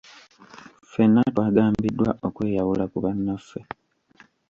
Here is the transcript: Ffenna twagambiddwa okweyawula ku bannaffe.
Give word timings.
Ffenna 0.85 1.21
twagambiddwa 1.33 2.09
okweyawula 2.27 2.85
ku 2.91 2.97
bannaffe. 3.03 3.59